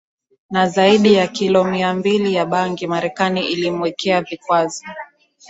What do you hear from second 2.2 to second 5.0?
za bangiMarekani ilimwekea vikwazo